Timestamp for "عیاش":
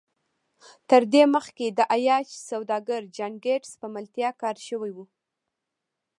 1.93-2.27